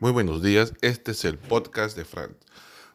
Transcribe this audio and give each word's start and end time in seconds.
Muy 0.00 0.12
buenos 0.12 0.44
días, 0.44 0.74
este 0.80 1.10
es 1.10 1.24
el 1.24 1.38
podcast 1.38 1.96
de 1.96 2.04
Frank. 2.04 2.30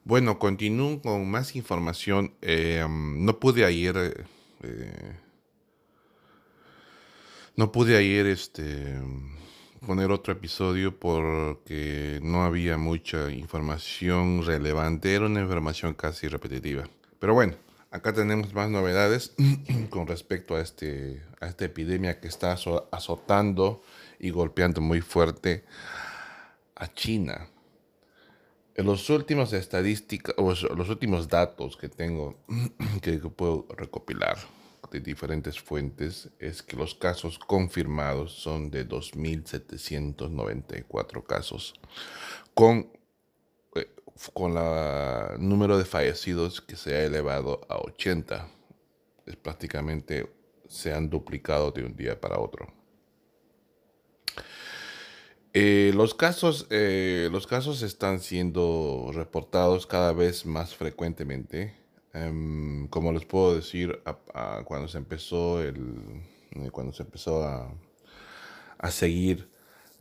Bueno, 0.06 0.40
continúo 0.40 1.02
con 1.02 1.30
más 1.30 1.54
información. 1.54 2.34
Eh, 2.42 2.82
no 2.90 3.42
pude 3.42 3.66
ayer, 3.66 4.26
eh, 4.62 5.18
no 7.58 7.74
pude 7.74 7.98
ayer 7.98 8.26
este, 8.28 9.02
poner 9.86 10.12
otro 10.12 10.32
episodio 10.32 10.98
porque 10.98 12.22
no 12.24 12.46
había 12.46 12.78
mucha 12.78 13.30
información 13.32 14.46
relevante, 14.46 15.14
era 15.14 15.26
una 15.26 15.42
información 15.42 15.96
casi 15.96 16.30
repetitiva. 16.30 16.86
Pero 17.20 17.34
bueno, 17.34 17.56
acá 17.92 18.14
tenemos 18.14 18.54
más 18.54 18.70
novedades 18.70 19.34
con 19.90 20.08
respecto 20.08 20.56
a, 20.56 20.62
este, 20.62 21.22
a 21.42 21.48
esta 21.48 21.66
epidemia 21.66 22.22
que 22.22 22.30
está 22.30 22.56
azotando 22.92 23.82
y 24.20 24.30
golpeando 24.30 24.80
muy 24.80 25.02
fuerte 25.02 25.66
China. 26.92 27.48
En 28.76 28.88
los 28.88 29.08
últimos 29.12 29.54
estadísticas, 29.54 30.34
o 30.38 30.52
los 30.76 30.90
últimos 30.90 31.28
datos 31.28 31.78
que 31.78 31.90
tengo, 31.90 32.40
que 33.02 33.20
puedo 33.20 33.68
recopilar 33.70 34.36
de 34.92 35.00
diferentes 35.00 35.60
fuentes, 35.60 36.32
es 36.40 36.64
que 36.64 36.76
los 36.76 36.96
casos 36.96 37.38
confirmados 37.38 38.34
son 38.34 38.72
de 38.72 38.88
2.794 38.88 41.24
casos, 41.24 41.76
con, 42.56 42.90
eh, 43.76 43.92
con 44.34 44.58
el 44.58 45.48
número 45.48 45.78
de 45.78 45.86
fallecidos 45.86 46.62
que 46.62 46.76
se 46.76 46.96
ha 46.96 47.04
elevado 47.04 47.62
a 47.70 47.78
80. 47.78 48.48
Es 49.28 49.36
prácticamente 49.36 50.34
se 50.68 50.92
han 50.92 51.08
duplicado 51.10 51.70
de 51.72 51.86
un 51.86 51.96
día 51.96 52.20
para 52.20 52.40
otro. 52.40 52.74
Eh, 55.56 55.92
los, 55.94 56.16
casos, 56.16 56.66
eh, 56.72 57.30
los 57.32 57.46
casos 57.46 57.84
están 57.84 58.20
siendo 58.20 59.12
reportados 59.14 59.86
cada 59.86 60.12
vez 60.12 60.48
más 60.48 60.76
frecuentemente. 60.76 61.76
Em, 62.14 62.88
como 62.88 63.12
les 63.12 63.26
puedo 63.26 63.56
decir, 63.56 64.02
cuando 64.66 64.88
se 64.88 64.98
empezó, 64.98 65.62
el, 65.62 66.22
cuando 66.72 66.92
se 66.94 67.04
empezó 67.04 67.44
a, 67.44 67.72
a 68.80 68.92
seguir 68.92 69.48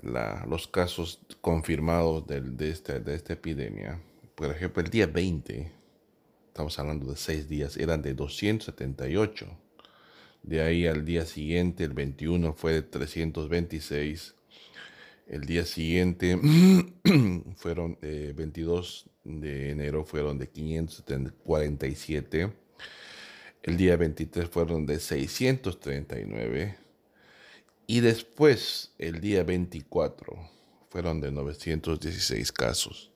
los 0.02 0.68
casos 0.68 1.20
confirmados 1.42 2.26
de, 2.26 2.40
de, 2.40 2.70
esta, 2.70 2.98
de 2.98 3.14
esta 3.14 3.34
epidemia, 3.34 4.00
por 4.34 4.50
ejemplo, 4.50 4.82
el 4.82 4.90
día 4.90 5.06
20, 5.06 5.70
estamos 6.48 6.78
hablando 6.78 7.10
de 7.10 7.16
seis 7.16 7.48
días, 7.48 7.76
eran 7.76 8.00
de 8.02 8.14
278. 8.14 9.46
De 10.42 10.62
ahí 10.62 10.86
al 10.86 11.04
día 11.04 11.26
siguiente, 11.26 11.84
el 11.84 11.92
21, 11.92 12.54
fue 12.54 12.72
de 12.72 12.82
326 12.82 14.34
el 15.32 15.44
día 15.46 15.64
siguiente 15.64 16.38
fueron 17.56 17.98
22 18.02 19.06
eh, 19.06 19.10
de 19.24 19.70
enero 19.70 20.04
fueron 20.04 20.38
de 20.38 20.48
547. 20.48 22.52
El 23.62 23.76
día 23.78 23.96
23 23.96 24.50
fueron 24.50 24.84
de 24.84 25.00
639. 25.00 26.76
Y 27.86 28.00
después, 28.00 28.92
el 28.98 29.22
día 29.22 29.42
24, 29.42 30.50
fueron 30.90 31.22
de 31.22 31.32
916 31.32 32.52
casos. 32.52 33.10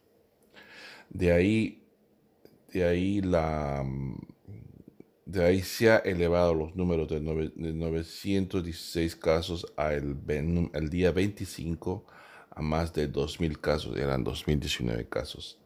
De 1.11 1.33
ahí, 1.33 1.83
de 2.73 2.85
ahí 2.85 3.21
la, 3.21 3.85
de 5.27 5.45
ahí 5.45 5.61
se 5.61 5.91
ha 5.91 5.99
elevado 5.99 6.55
los 6.55 6.75
números 6.77 7.09
de, 7.09 7.21
916 7.21 9.17
casos 9.17 9.67
al 9.77 10.17
día 10.89 11.11
25 11.11 12.07
a 12.51 12.63
más 12.63 12.95
de 12.95 13.13
2.000 13.13 13.61
casos, 13.61 13.99
eran 13.99 14.25
2.019 14.25 15.09
casos. 15.09 15.59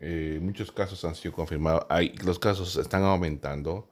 eh, 0.00 0.38
muchos 0.40 0.70
casos 0.70 1.04
han 1.04 1.16
sido 1.16 1.34
confirmados. 1.34 1.86
Los 2.24 2.38
casos 2.38 2.76
están 2.76 3.02
aumentando. 3.02 3.88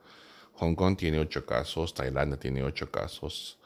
Hong 0.54 0.74
Kong 0.74 0.96
tiene 0.96 1.18
ocho 1.18 1.44
casos, 1.44 1.94
Tailandia 1.94 2.38
tiene 2.38 2.62
ocho 2.62 2.90
casos, 2.90 3.58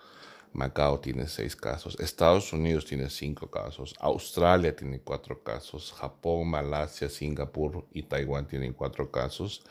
Macao 0.52 1.00
tiene 1.00 1.26
seis 1.28 1.56
casos, 1.56 1.98
Estados 1.98 2.52
Unidos 2.52 2.84
tiene 2.84 3.08
cinco 3.08 3.50
casos, 3.50 3.94
Australia 4.00 4.76
tiene 4.76 5.00
cuatro 5.00 5.42
casos, 5.42 5.92
Japón, 5.92 6.48
Malasia, 6.48 7.08
Singapur 7.08 7.86
y 7.92 8.02
Taiwán 8.02 8.46
tienen 8.46 8.74
cuatro 8.74 9.10
casos. 9.10 9.62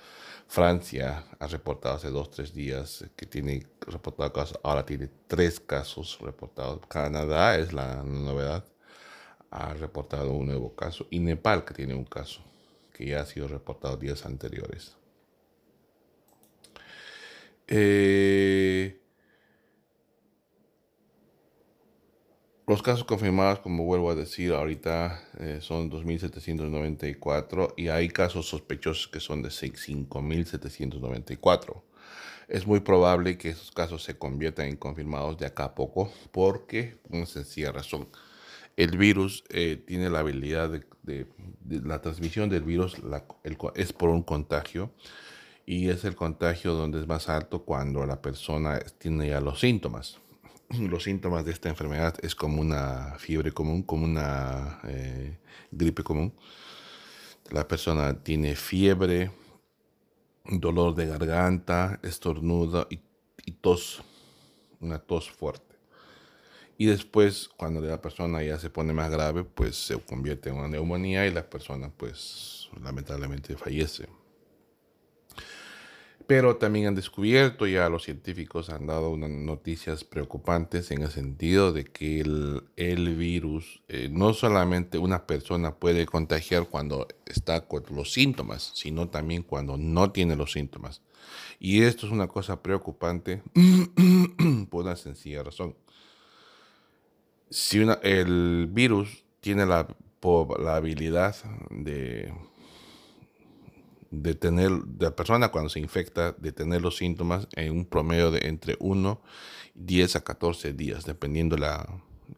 Francia 0.47 1.24
ha 1.40 1.47
reportado 1.47 1.96
hace 1.96 2.09
dos, 2.09 2.30
tres 2.31 2.53
días 2.53 3.06
que 3.16 3.25
tiene 3.25 3.66
reportado 3.88 4.34
casos, 4.34 4.59
ahora 4.64 4.86
tiene 4.86 5.09
tres 5.28 5.59
casos 5.59 6.18
reportados. 6.20 6.81
Canadá 6.88 7.58
es 7.58 7.72
la 7.72 8.03
novedad, 8.03 8.66
ha 9.52 9.74
reportado 9.74 10.31
un 10.34 10.47
nuevo 10.47 10.75
caso. 10.75 11.08
Y 11.09 11.20
Nepal 11.20 11.64
que 11.64 11.74
tiene 11.74 11.94
un 11.94 12.06
caso 12.06 12.41
que 12.91 13.06
ya 13.06 13.22
ha 13.22 13.25
sido 13.25 13.47
reportado 13.47 13.97
días 13.97 14.25
anteriores. 14.25 14.97
Eh, 17.68 19.01
Los 22.72 22.82
casos 22.82 23.04
confirmados, 23.04 23.59
como 23.59 23.84
vuelvo 23.84 24.09
a 24.12 24.16
decir, 24.16 24.54
ahorita 24.54 25.22
eh, 25.40 25.58
son 25.59 25.92
2.794 25.92 27.74
y 27.76 27.90
hay 27.90 28.08
casos 28.08 28.48
sospechosos 28.48 29.09
que 29.09 29.20
son 29.20 29.42
de 29.42 29.50
5.794. 29.50 31.82
Es 32.48 32.66
muy 32.66 32.80
probable 32.80 33.38
que 33.38 33.50
esos 33.50 33.72
casos 33.72 34.06
se 34.06 34.18
conviertan 34.18 34.68
en 34.68 34.78
confirmados 34.78 35.38
de 35.38 35.48
acá 35.48 35.66
a 35.66 35.76
poco 35.76 36.14
porque, 36.32 36.98
por 37.04 37.18
una 37.18 37.26
sencilla 37.26 37.74
razón, 37.74 38.08
el 38.78 38.98
virus 38.98 39.44
eh, 39.50 39.76
tiene 39.86 40.09
la 40.09 40.20
habilidad 40.20 40.70
de, 41.03 41.28
la 41.68 42.02
transmisión 42.02 42.50
del 42.50 42.64
virus 42.64 42.96
es 43.76 43.92
por 43.92 44.08
un 44.08 44.24
contagio 44.24 44.94
y 45.66 45.90
es 45.90 46.06
el 46.06 46.16
contagio 46.16 46.72
donde 46.72 47.02
es 47.02 47.08
más 47.08 47.28
alto 47.28 47.66
cuando 47.66 48.06
la 48.06 48.22
persona 48.22 48.80
tiene 48.98 49.28
ya 49.28 49.42
los 49.42 49.59
síntomas 49.59 50.22
los 50.80 51.04
síntomas 51.04 51.46
de 51.46 51.52
esta 51.52 51.70
enfermedad 51.70 52.16
es 52.22 52.36
como 52.36 52.62
una 52.62 53.16
fiebre 53.18 53.52
común, 53.52 53.84
como 53.84 54.06
una 54.06 54.80
eh, 54.86 55.38
gripe 55.72 56.04
común. 56.04 56.34
La 57.50 57.68
persona 57.68 58.24
tiene 58.24 58.56
fiebre, 58.56 59.32
dolor 60.46 60.96
de 60.96 61.08
garganta, 61.08 62.00
estornudo 62.04 62.88
y, 62.90 63.00
tos, 63.59 64.02
una 64.80 65.00
tos 65.00 65.30
fuerte. 65.30 65.76
Y 66.78 66.86
después, 66.86 67.50
cuando 67.58 67.82
la 67.82 68.02
persona 68.02 68.42
ya 68.42 68.58
se 68.58 68.70
pone 68.70 68.94
más 68.94 69.12
grave, 69.12 69.44
pues 69.44 69.76
se 69.76 70.00
convierte 70.00 70.50
en 70.50 70.56
una 70.56 70.68
neumonía 70.68 71.28
y 71.28 71.32
la 71.32 71.48
persona, 71.48 71.92
pues, 71.96 72.70
lamentablemente 72.82 73.56
fallece. 73.56 74.08
Pero 76.28 76.58
también 76.58 76.88
han 76.88 76.96
descubierto, 76.96 77.68
ya 77.68 77.90
los 77.90 78.03
científicos 78.03 78.70
han 78.70 78.88
dado 78.88 79.09
unas 79.09 79.29
noticias 79.29 80.03
preocupantes 80.03 80.91
en 80.91 81.02
el 81.02 81.09
sentido 81.09 81.73
de 81.73 81.85
que 81.85 82.22
el, 82.22 83.16
virus, 83.16 83.82
eh, 83.88 84.09
no 84.12 84.34
solamente 84.34 84.97
una 84.97 85.26
persona 85.26 85.76
puede 85.76 86.06
contagiar 86.06 86.68
cuando 86.68 87.08
está 87.26 87.68
con 87.68 87.84
los 87.91 88.12
síntomas, 88.12 88.72
sino 88.76 89.09
también 89.09 89.44
cuando 89.44 89.78
no 89.78 90.12
tiene 90.12 90.35
los 90.35 90.52
síntomas. 90.52 91.02
Y 91.59 91.84
esto 91.84 92.08
es 92.08 92.12
una 92.12 92.28
cosa 92.28 92.62
preocupante 92.62 93.41
por 94.70 94.84
una 94.84 94.96
sencilla 94.96 95.44
razón. 95.44 95.76
Si 97.50 97.79
el 98.03 98.68
virus 98.72 99.23
tiene 99.41 99.66
la, 99.66 99.88
la 100.59 100.76
habilidad 100.76 101.35
de 101.70 102.34
de 104.11 104.35
tener, 104.35 104.72
de 104.72 105.05
la 105.05 105.16
persona 105.16 105.49
cuando 105.49 105.69
se 105.69 105.79
infecta, 105.79 106.34
de 106.34 106.52
tener 106.52 106.81
los 106.81 106.97
síntomas 106.97 107.47
en 107.55 107.72
un 107.72 107.85
promedio 107.85 108.29
de 108.31 108.47
entre 108.47 108.78
1, 108.79 109.22
10 109.75 110.16
a 110.17 110.23
14 110.23 110.73
días, 110.73 111.05
dependiendo 111.05 111.58
la, 111.58 111.87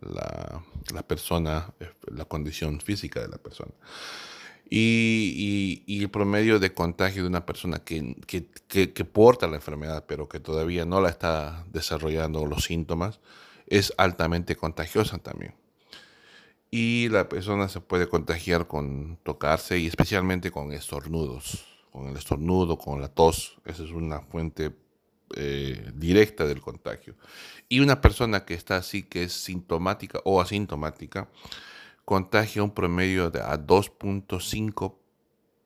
la, 0.01 0.63
la 0.93 1.03
persona, 1.03 1.73
eh, 1.79 1.89
la 2.07 2.25
condición 2.25 2.79
física 2.79 3.19
de 3.19 3.27
la 3.27 3.37
persona. 3.37 3.73
Y, 4.75 5.83
el 6.01 6.09
promedio 6.09 6.59
de 6.59 6.73
contagio 6.73 7.21
de 7.21 7.29
una 7.29 7.45
persona 7.45 7.79
que, 7.79 8.15
que, 8.25 9.05
porta 9.05 9.47
la 9.47 9.57
enfermedad, 9.57 10.05
pero 10.07 10.27
que 10.27 10.39
todavía 10.39 10.85
no 10.85 10.99
la 10.99 11.09
está 11.09 11.65
desarrollando 11.71 12.45
los 12.47 12.63
síntomas, 12.63 13.19
es 13.67 13.93
altamente 13.97 14.55
contagiosa 14.55 15.19
también. 15.19 15.53
Y 16.75 17.07
la 17.09 17.29
persona 17.29 17.69
se 17.69 17.81
puede 17.81 18.09
contagiar 18.09 18.65
con 18.65 19.19
tocarse 19.21 19.77
y 19.77 19.85
especialmente 19.85 20.49
con 20.49 20.71
estornudos, 20.71 21.67
con 21.91 22.07
el 22.07 22.17
estornudo, 22.17 22.79
con 22.79 22.99
la 22.99 23.09
tos. 23.09 23.59
Esa 23.63 23.83
es 23.83 23.91
una 23.91 24.21
fuente 24.21 24.75
eh, 25.35 25.91
directa 25.93 26.47
del 26.47 26.61
contagio. 26.61 27.13
Y 27.69 27.81
una 27.81 28.01
persona 28.01 28.43
que 28.43 28.55
está 28.55 28.77
así, 28.77 29.03
que 29.03 29.25
es 29.25 29.33
sintomática 29.33 30.19
o 30.25 30.41
asintomática, 30.41 31.29
contagia 32.05 32.63
un 32.63 32.71
promedio 32.71 33.29
de 33.29 33.41
a 33.41 33.55
2.5 33.55 34.95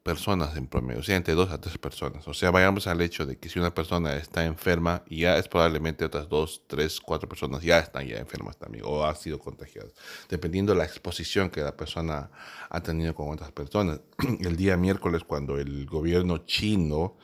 personas 0.08 0.56
en 0.56 0.68
promedio, 0.68 1.02
o 1.02 1.04
sea, 1.04 1.18
entre 1.18 1.34
2 1.34 1.52
a 1.52 1.60
3 1.60 1.78
personas. 1.80 2.26
O 2.30 2.34
sea, 2.34 2.50
vayamos 2.50 2.88
al 2.88 3.02
hecho 3.02 3.26
de 3.26 3.38
que 3.38 3.50
si 3.50 3.60
una 3.60 3.76
persona 3.76 4.16
está 4.16 4.46
enferma, 4.46 5.04
ya 5.10 5.38
es 5.38 5.50
probablemente 5.50 6.06
otras 6.06 6.30
2, 6.30 6.62
3, 6.66 7.02
4 7.02 7.28
personas 7.28 7.62
ya 7.62 7.80
están 7.80 8.08
ya 8.08 8.16
enfermas 8.18 8.56
también 8.56 8.86
o 8.88 9.06
han 9.06 9.18
sido 9.18 9.38
contagiadas, 9.38 9.92
dependiendo 10.30 10.72
de 10.72 10.78
la 10.78 10.86
exposición 10.86 11.50
que 11.50 11.60
la 11.60 11.76
persona 11.76 12.32
ha 12.70 12.80
tenido 12.82 13.14
con 13.14 13.34
otras 13.34 13.52
personas. 13.52 14.00
El 14.40 14.56
día 14.56 14.78
miércoles, 14.78 15.26
cuando 15.26 15.60
el 15.60 15.86
gobierno 15.86 16.38
chino 16.46 17.18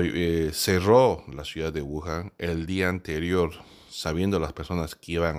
eh, 0.00 0.50
cerró 0.54 1.24
la 1.26 1.44
ciudad 1.44 1.72
de 1.72 1.82
Wuhan, 1.82 2.32
el 2.38 2.66
día 2.66 2.88
anterior, 2.88 3.50
sabiendo 3.90 4.38
las 4.38 4.52
personas 4.52 4.94
que 4.94 5.12
iban 5.12 5.36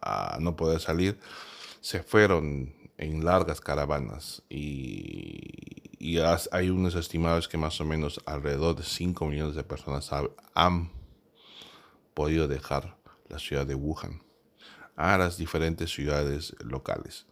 a 0.00 0.38
no 0.40 0.56
poder 0.56 0.80
salir, 0.80 1.20
se 1.80 2.02
fueron 2.02 2.77
en 2.98 3.24
largas 3.24 3.60
caravanas 3.60 4.42
y, 4.50 5.88
y 5.98 6.18
hay 6.18 6.70
unos 6.70 6.94
estimados 6.94 7.48
que 7.48 7.56
más 7.56 7.80
o 7.80 7.84
menos 7.84 8.20
alrededor 8.26 8.76
de 8.76 8.82
5 8.82 9.26
millones 9.26 9.54
de 9.54 9.64
personas 9.64 10.10
han 10.54 10.90
podido 12.12 12.48
dejar 12.48 12.98
la 13.28 13.38
ciudad 13.38 13.66
de 13.66 13.74
Wuhan 13.74 14.22
a 14.96 15.16
las 15.16 15.38
diferentes 15.38 15.90
ciudades 15.90 16.56
locales. 16.60 17.26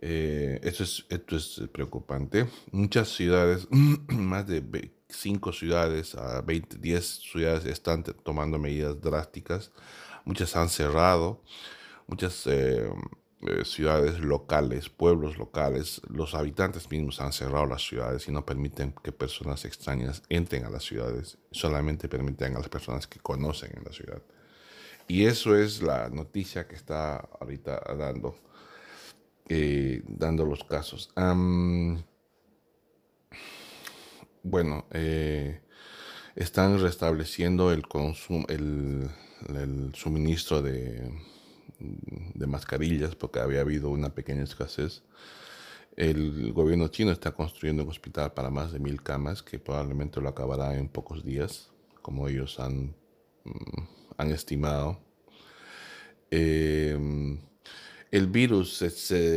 Eh, 0.00 0.58
esto, 0.62 0.82
es, 0.84 1.04
esto 1.10 1.36
es 1.36 1.62
preocupante. 1.70 2.48
Muchas 2.72 3.08
ciudades, 3.08 3.68
más 4.08 4.46
de 4.46 4.90
5 5.08 5.52
ciudades 5.52 6.14
a 6.14 6.40
20, 6.40 6.78
10 6.78 7.04
ciudades 7.04 7.66
están 7.66 8.02
tomando 8.02 8.58
medidas 8.58 8.98
drásticas. 8.98 9.72
Muchas 10.24 10.56
han 10.56 10.70
cerrado 10.70 11.42
muchas 12.10 12.46
eh, 12.46 12.90
eh, 13.46 13.64
ciudades 13.64 14.20
locales, 14.20 14.90
pueblos 14.90 15.38
locales, 15.38 16.02
los 16.08 16.34
habitantes 16.34 16.90
mismos 16.90 17.20
han 17.20 17.32
cerrado 17.32 17.64
las 17.64 17.82
ciudades 17.82 18.28
y 18.28 18.32
no 18.32 18.44
permiten 18.44 18.94
que 19.02 19.12
personas 19.12 19.64
extrañas 19.64 20.22
entren 20.28 20.64
a 20.66 20.70
las 20.70 20.84
ciudades, 20.84 21.38
solamente 21.50 22.06
permiten 22.08 22.54
a 22.54 22.58
las 22.58 22.68
personas 22.68 23.06
que 23.06 23.18
conocen 23.18 23.72
en 23.76 23.84
la 23.84 23.92
ciudad. 23.92 24.22
Y 25.08 25.24
eso 25.24 25.56
es 25.56 25.82
la 25.82 26.10
noticia 26.10 26.68
que 26.68 26.74
está 26.76 27.16
ahorita 27.40 27.80
dando, 27.98 28.36
eh, 29.48 30.02
dando 30.06 30.44
los 30.44 30.62
casos. 30.64 31.10
bueno, 34.42 34.86
están 36.36 36.80
restableciendo 36.80 37.72
el 37.72 37.88
consumo, 37.88 38.46
el 38.48 39.92
suministro 39.94 40.62
de 40.62 41.10
de 41.80 42.46
mascarillas 42.46 43.14
porque 43.14 43.40
había 43.40 43.60
habido 43.60 43.90
una 43.90 44.14
pequeña 44.14 44.42
escasez. 44.42 45.02
El 45.96 46.52
gobierno 46.52 46.88
chino 46.88 47.10
está 47.10 47.32
construyendo 47.32 47.82
un 47.82 47.90
hospital 47.90 48.32
para 48.32 48.50
más 48.50 48.72
de 48.72 48.78
mil 48.78 49.02
camas 49.02 49.42
que 49.42 49.58
probablemente 49.58 50.20
lo 50.20 50.28
acabará 50.28 50.76
en 50.76 50.88
pocos 50.88 51.24
días, 51.24 51.70
como 52.02 52.28
ellos 52.28 52.60
han, 52.60 52.94
mm, 53.44 53.82
han 54.16 54.30
estimado. 54.30 55.00
Em, 56.30 57.38
el 58.10 58.26
virus, 58.28 58.76
se, 58.76 58.90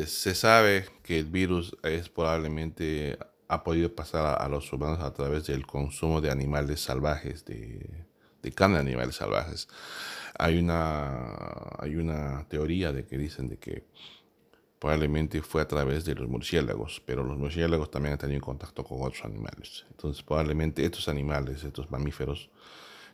se, 0.06 0.36
sabe 0.36 0.86
que 1.04 1.20
el 1.20 1.26
virus 1.26 1.76
es 1.84 2.10
probablemente 2.10 3.18
ha 3.48 3.64
podido 3.64 3.94
pasar 3.94 4.42
a, 4.42 4.48
los 4.50 4.72
humanos 4.74 5.00
a 5.02 5.14
través 5.14 5.46
del 5.46 5.66
consumo 5.66 6.22
de 6.22 6.32
animales 6.32 6.82
salvajes, 6.82 7.46
de, 7.46 8.06
de 8.42 8.52
carne 8.52 8.76
de 8.76 8.82
animales 8.82 9.16
salvajes. 9.16 9.68
Hay 10.38 10.58
una, 10.58 11.70
hay 11.78 11.96
una 11.96 12.46
teoría 12.48 12.92
de 12.92 13.06
que 13.06 13.18
dicen 13.18 13.50
de 13.50 13.58
que 13.58 13.86
probablemente 14.80 15.42
fue 15.42 15.62
a 15.62 15.68
través 15.68 16.04
de 16.04 16.16
los 16.16 16.28
murciélagos, 16.28 17.02
pero 17.06 17.24
los 17.24 17.38
murciélagos 17.38 17.90
también 17.90 18.14
han 18.14 18.20
tenido 18.20 18.42
contacto 18.42 18.84
con 18.84 19.02
otros 19.02 19.24
animales. 19.24 19.86
Entonces 19.90 20.24
probablemente 20.24 20.84
estos 20.84 21.08
animales, 21.08 21.64
estos 21.64 21.90
mamíferos 21.90 22.50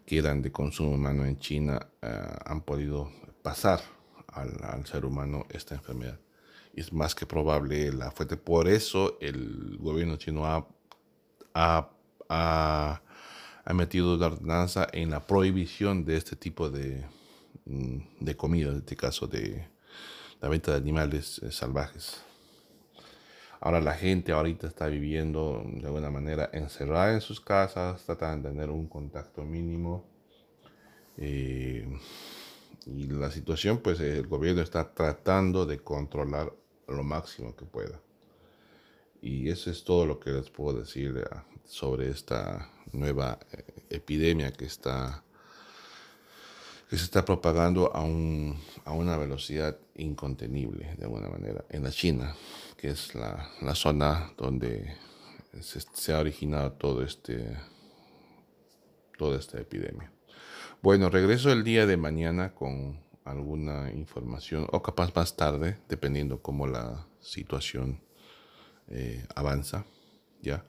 que 0.05 0.17
eran 0.17 0.41
de 0.41 0.51
consumo 0.51 0.91
humano 0.91 1.25
en 1.25 1.37
China, 1.37 1.87
eh, 2.01 2.37
han 2.45 2.61
podido 2.61 3.11
pasar 3.43 3.81
al, 4.27 4.85
ser 4.87 5.05
humano 5.05 5.45
esta 5.49 5.75
enfermedad. 5.75 6.19
Es 6.73 6.91
más 6.93 7.13
que 7.13 7.25
probable 7.25 7.91
la 7.91 8.11
fuente. 8.11 8.37
Por 8.37 8.67
eso 8.67 9.17
el 9.21 9.77
gobierno 9.79 10.15
chino 10.17 10.45
ha, 10.45 10.67
ha, 11.53 11.89
ha 12.29 13.01
ha 13.65 13.73
metido 13.73 14.17
la 14.17 14.27
ordenanza 14.27 14.87
en 14.91 15.11
la 15.11 15.25
prohibición 15.25 16.05
de 16.05 16.17
este 16.17 16.35
tipo 16.35 16.69
de, 16.69 17.05
mm, 17.65 17.97
de 18.19 18.35
comida, 18.35 18.69
en 18.69 18.77
este 18.77 18.95
caso 18.95 19.27
de 19.27 19.67
la 20.41 20.49
venta 20.49 20.71
de 20.71 20.77
animales 20.77 21.39
eh, 21.43 21.51
salvajes. 21.51 22.21
Ahora 23.61 23.81
la 23.81 23.93
gente 23.93 24.31
ahorita 24.31 24.67
está 24.67 24.87
viviendo 24.87 25.63
de 25.65 25.85
alguna 25.85 26.09
manera 26.09 26.49
encerrada 26.53 27.13
en 27.13 27.21
sus 27.21 27.41
casas, 27.41 28.03
tratan 28.05 28.41
de 28.41 28.49
tener 28.49 28.69
un 28.69 28.87
contacto 28.87 29.43
mínimo. 29.43 30.05
Eh, 31.17 31.85
y 32.85 33.07
la 33.07 33.29
situación, 33.29 33.79
pues 33.79 33.99
el 33.99 34.27
gobierno 34.27 34.61
está 34.61 34.93
tratando 34.93 35.65
de 35.65 35.79
controlar 35.79 36.53
lo 36.87 37.03
máximo 37.03 37.53
que 37.55 37.65
pueda. 37.65 37.99
Y 39.21 39.49
eso 39.49 39.69
es 39.69 39.83
todo 39.83 40.05
lo 40.05 40.19
que 40.19 40.31
les 40.31 40.49
puedo 40.49 40.79
decir 40.79 41.17
eh, 41.17 41.48
sobre 41.65 42.09
esta 42.09 42.69
nueva 42.91 43.39
eh, 43.51 43.63
epidemia 43.89 44.51
que 44.51 44.65
está 44.65 45.23
que 46.89 46.97
se 46.97 47.03
está 47.03 47.23
propagando 47.23 47.95
a, 47.95 48.01
un, 48.01 48.59
a 48.83 48.93
una 48.93 49.15
velocidad 49.15 49.77
incontenible, 49.93 50.95
de 50.97 51.03
alguna 51.03 51.29
manera, 51.29 51.63
en 51.69 51.83
la 51.83 51.91
China, 51.91 52.35
que 52.77 52.89
es 52.89 53.13
la, 53.13 53.47
la 53.61 53.75
zona 53.75 54.33
donde 54.35 54.97
se, 55.61 55.81
se, 55.81 56.13
ha 56.13 56.19
originado 56.19 56.71
todo 56.71 57.03
este, 57.03 57.55
toda 59.19 59.37
esta 59.37 59.59
epidemia. 59.59 60.11
Bueno, 60.81 61.11
regreso 61.11 61.51
el 61.51 61.63
día 61.63 61.85
de 61.85 61.95
mañana 61.95 62.55
con 62.55 62.99
alguna 63.23 63.91
información, 63.91 64.65
o 64.71 64.81
capaz 64.81 65.15
más 65.15 65.35
tarde, 65.35 65.77
dependiendo 65.89 66.41
cómo 66.41 66.65
la 66.65 67.05
situación 67.19 68.01
eh, 68.87 69.27
avanza. 69.35 69.85
¿ya? 70.41 70.65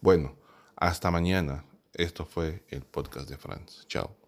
Bueno, 0.00 0.36
hasta 0.76 1.10
mañana. 1.10 1.64
Esto 1.92 2.24
fue 2.24 2.64
el 2.68 2.82
podcast 2.82 3.28
de 3.28 3.36
Franz. 3.36 3.86
Chao. 3.88 4.27